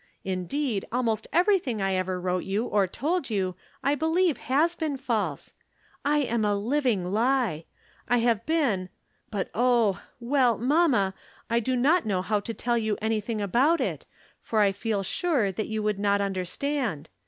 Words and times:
Indeed, 0.23 0.83
almost 0.91 1.27
everything 1.31 1.79
I 1.79 1.93
ever 1.93 2.19
wrote 2.19 2.43
you 2.43 2.65
or 2.65 2.87
told 2.87 3.29
you 3.29 3.55
I 3.83 3.93
believe 3.93 4.37
has 4.49 4.73
been 4.73 4.97
false. 4.97 5.53
I 6.03 6.21
am 6.21 6.43
a 6.43 6.55
living 6.55 7.05
lie! 7.05 7.65
I 8.07 8.17
have 8.17 8.43
been, 8.47 8.89
but 9.29 9.51
oh— 9.53 10.01
^well, 10.19 10.59
mamma, 10.59 11.13
I 11.51 11.59
do 11.59 11.75
not 11.75 12.07
know 12.07 12.23
how 12.23 12.39
to 12.39 12.51
tell 12.55 12.79
you 12.79 12.97
anything 12.99 13.41
about 13.41 13.79
it, 13.79 14.07
for 14.39 14.61
I 14.61 14.71
feel 14.71 15.03
sure 15.03 15.51
that 15.51 15.67
you 15.67 15.83
would 15.83 15.99
not 15.99 16.19
un 16.19 16.33
derstand. 16.33 17.05